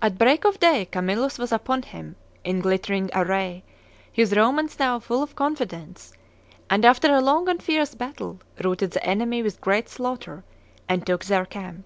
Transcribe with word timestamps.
At 0.00 0.16
break 0.16 0.44
of 0.44 0.60
day 0.60 0.84
Camillus 0.84 1.40
was 1.40 1.50
upon 1.50 1.82
him, 1.82 2.14
in 2.44 2.60
glittering 2.60 3.10
array, 3.12 3.64
his 4.12 4.32
Romans 4.32 4.78
now 4.78 5.00
full 5.00 5.24
of 5.24 5.34
confidence, 5.34 6.12
and 6.70 6.84
after 6.84 7.12
a 7.12 7.20
long 7.20 7.48
and 7.48 7.60
fierce 7.60 7.92
battle, 7.92 8.38
routed 8.62 8.92
the 8.92 9.04
enemy 9.04 9.42
with 9.42 9.60
great 9.60 9.88
slaughter 9.88 10.44
and 10.88 11.04
took 11.04 11.24
their 11.24 11.44
camp. 11.46 11.84